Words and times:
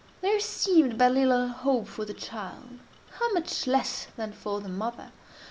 There 0.21 0.39
seemed 0.39 0.97
but 0.97 1.11
little 1.11 1.47
hope 1.47 1.87
for 1.87 2.05
the 2.05 2.15
child; 2.15 2.79
(how 3.19 3.31
much 3.33 3.67
less 3.67 4.07
than 4.15 4.33
for 4.33 4.59
the 4.59 4.67
mother!) 4.67 5.11